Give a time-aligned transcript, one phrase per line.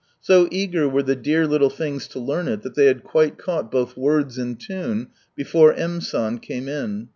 [0.19, 3.69] So eager were the dear little things to learn it, that they had quite caught
[3.71, 6.01] both words and tune, before M.
[6.01, 7.09] San came in.